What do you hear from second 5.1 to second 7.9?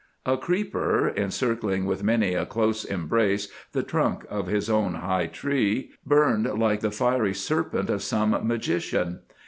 tree, burned like the fiery serpent